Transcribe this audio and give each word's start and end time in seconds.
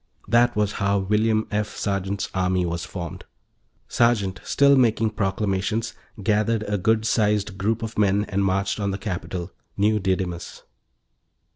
That 0.27 0.55
was 0.55 0.71
how 0.81 0.97
William 0.97 1.47
F. 1.51 1.77
Sergeant's 1.77 2.27
army 2.33 2.65
was 2.65 2.85
formed; 2.85 3.23
Sergeant, 3.87 4.39
still 4.43 4.75
making 4.75 5.11
proclamations, 5.11 5.93
gathered 6.23 6.63
a 6.63 6.79
good 6.79 7.05
sized 7.05 7.55
group 7.59 7.83
of 7.83 7.99
men 7.99 8.25
and 8.27 8.43
marched 8.43 8.79
on 8.79 8.89
the 8.89 8.97
capital, 8.97 9.51
New 9.77 9.99
Didymus. 9.99 10.63